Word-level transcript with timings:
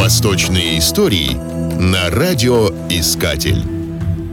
Восточные 0.00 0.78
истории 0.78 1.34
на 1.78 2.08
радиоискатель. 2.08 3.62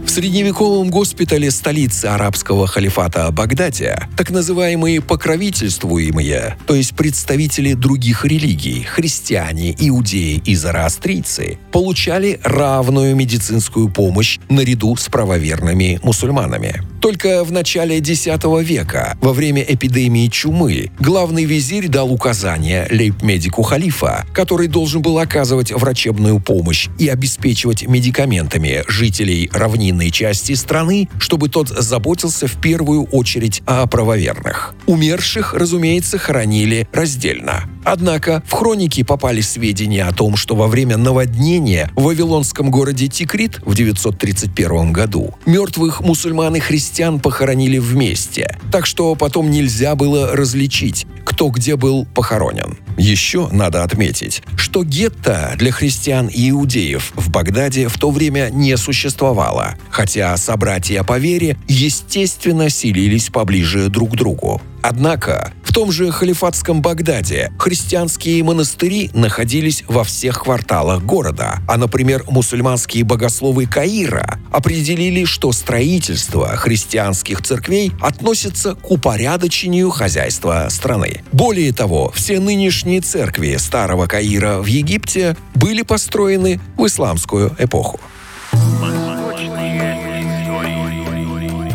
В 0.05 0.09
средневековом 0.09 0.89
госпитале 0.89 1.52
столицы 1.52 2.05
арабского 2.05 2.68
халифата 2.68 3.29
Багдаде 3.34 4.07
так 4.16 4.30
называемые 4.30 5.02
покровительствуемые, 5.02 6.57
то 6.66 6.73
есть 6.73 6.95
представители 6.95 7.73
других 7.73 8.23
религий, 8.23 8.84
христиане, 8.84 9.75
иудеи 9.77 10.41
и 10.45 10.55
зороастрийцы, 10.55 11.59
получали 11.73 12.39
равную 12.45 13.13
медицинскую 13.18 13.89
помощь 13.89 14.39
наряду 14.47 14.95
с 14.95 15.09
правоверными 15.09 15.99
мусульманами. 16.02 16.81
Только 17.02 17.43
в 17.43 17.52
начале 17.52 17.98
X 17.98 18.25
века, 18.25 19.18
во 19.21 19.34
время 19.34 19.61
эпидемии 19.61 20.27
чумы, 20.27 20.91
главный 21.00 21.46
визирь 21.46 21.88
дал 21.88 22.11
указание 22.11 22.88
лейб-медику 22.89 23.61
халифа, 23.61 24.25
который 24.33 24.68
должен 24.68 25.01
был 25.01 25.20
оказывать 25.20 25.71
врачебную 25.71 26.39
помощь 26.39 26.87
и 26.97 27.07
обеспечивать 27.07 27.87
медикаментами 27.87 28.83
жителей 28.87 29.50
равнинной 29.54 30.11
части 30.11 30.54
страны, 30.54 31.07
чтобы 31.20 31.50
тот 31.50 31.70
заботился 31.70 32.47
в 32.47 32.59
первую 32.59 33.03
очередь 33.06 33.61
о 33.66 33.86
правоверных. 33.88 34.73
Умерших, 34.86 35.53
разумеется, 35.53 36.17
хоронили 36.17 36.88
раздельно. 36.92 37.70
Однако 37.89 38.44
в 38.45 38.52
хронике 38.52 39.05
попали 39.05 39.39
сведения 39.39 40.03
о 40.03 40.11
том, 40.11 40.36
что 40.36 40.58
во 40.58 40.67
время 40.67 40.97
наводнения 40.97 41.89
в 41.95 42.03
вавилонском 42.03 42.69
городе 42.69 43.08
Тикрит 43.08 43.61
в 43.64 43.75
931 43.75 44.91
году 44.91 45.33
мертвых 45.45 46.02
мусульман 46.02 46.58
и 46.58 46.59
христиан 46.59 47.22
похоронили 47.22 47.78
вместе, 47.78 48.59
так 48.73 48.86
что 48.86 49.16
потом 49.16 49.50
нельзя 49.50 49.95
было 49.95 50.36
различить, 50.36 51.08
кто 51.23 51.47
где 51.47 51.78
был 51.78 52.05
похоронен. 52.14 52.78
Еще 52.97 53.47
надо 53.53 53.83
отметить, 53.83 54.44
что 54.58 54.83
гетто 54.83 55.53
для 55.56 55.72
христиан 55.72 56.28
и 56.28 56.50
иудеев 56.50 57.14
в 57.16 57.30
Багдаде 57.30 57.88
в 57.88 57.97
то 57.97 58.12
время 58.12 58.50
не 58.52 58.75
существовало, 58.75 59.75
хотя 59.90 60.36
собратья 60.36 61.03
по 61.03 61.17
вере, 61.19 61.58
естественно, 61.69 62.69
селились 62.69 63.30
поближе 63.30 63.88
друг 63.88 64.12
к 64.12 64.16
другу. 64.16 64.62
Однако 64.81 65.53
том 65.78 65.92
же 65.92 66.09
халифатском 66.09 66.81
Багдаде 66.81 67.52
христианские 67.59 68.44
монастыри 68.44 69.11
находились 69.14 69.84
во 69.88 70.03
всех 70.03 70.42
кварталах 70.42 71.03
города, 71.03 71.59
а, 71.67 71.78
например, 71.78 72.23
мусульманские 72.28 73.03
богословы 73.03 73.67
Каира 73.67 74.39
определили, 74.52 75.23
что 75.25 75.52
строительство 75.52 76.47
христианских 76.56 77.44
церквей 77.44 77.92
относится 78.02 78.73
к 78.73 78.89
упорядочению 78.89 79.92
хозяйства 79.92 80.66
страны. 80.72 81.22
Более 81.31 81.72
того, 81.72 82.12
все 82.16 82.39
нынешние 82.39 83.02
церкви 83.02 83.58
Старого 83.59 84.08
Каира 84.08 84.58
в 84.58 84.66
Египте 84.66 85.38
были 85.53 85.84
построены 85.84 86.59
в 86.75 86.88
исламскую 86.88 87.56
эпоху. 87.59 88.00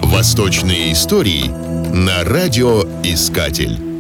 Восточные 0.02 0.92
истории 0.92 1.52
на 1.94 2.24
радиоискатель. 2.24 3.91